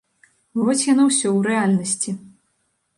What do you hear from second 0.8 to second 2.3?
яно усё ў рэальнасці.